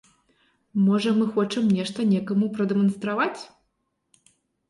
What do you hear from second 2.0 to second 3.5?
некаму прадэманстраваць?